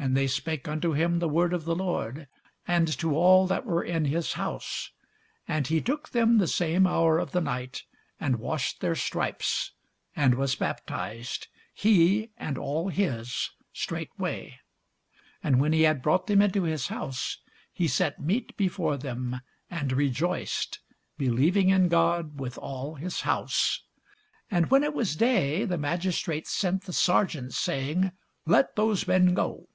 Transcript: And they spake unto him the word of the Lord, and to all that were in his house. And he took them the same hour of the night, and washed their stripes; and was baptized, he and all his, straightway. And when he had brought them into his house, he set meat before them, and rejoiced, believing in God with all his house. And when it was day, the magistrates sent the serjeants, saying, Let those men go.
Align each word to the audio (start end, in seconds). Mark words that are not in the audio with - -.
And 0.00 0.16
they 0.16 0.28
spake 0.28 0.68
unto 0.68 0.92
him 0.92 1.18
the 1.18 1.28
word 1.28 1.52
of 1.52 1.64
the 1.64 1.74
Lord, 1.74 2.28
and 2.68 2.86
to 2.98 3.16
all 3.16 3.48
that 3.48 3.66
were 3.66 3.82
in 3.82 4.04
his 4.04 4.34
house. 4.34 4.92
And 5.48 5.66
he 5.66 5.80
took 5.80 6.10
them 6.10 6.38
the 6.38 6.46
same 6.46 6.86
hour 6.86 7.18
of 7.18 7.32
the 7.32 7.40
night, 7.40 7.82
and 8.20 8.38
washed 8.38 8.80
their 8.80 8.94
stripes; 8.94 9.72
and 10.14 10.36
was 10.36 10.54
baptized, 10.54 11.48
he 11.74 12.30
and 12.36 12.56
all 12.56 12.90
his, 12.90 13.50
straightway. 13.72 14.60
And 15.42 15.60
when 15.60 15.72
he 15.72 15.82
had 15.82 16.00
brought 16.00 16.28
them 16.28 16.40
into 16.40 16.62
his 16.62 16.86
house, 16.86 17.38
he 17.72 17.88
set 17.88 18.20
meat 18.20 18.56
before 18.56 18.96
them, 18.98 19.40
and 19.68 19.90
rejoiced, 19.92 20.78
believing 21.18 21.70
in 21.70 21.88
God 21.88 22.38
with 22.38 22.56
all 22.56 22.94
his 22.94 23.22
house. 23.22 23.82
And 24.48 24.70
when 24.70 24.84
it 24.84 24.94
was 24.94 25.16
day, 25.16 25.64
the 25.64 25.76
magistrates 25.76 26.52
sent 26.52 26.84
the 26.84 26.92
serjeants, 26.92 27.58
saying, 27.58 28.12
Let 28.46 28.76
those 28.76 29.06
men 29.08 29.34
go. 29.34 29.66